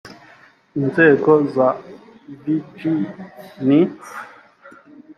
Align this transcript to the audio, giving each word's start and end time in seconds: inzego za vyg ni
inzego 0.79 1.31
za 1.53 1.67
vyg 2.41 2.75
ni 3.67 3.79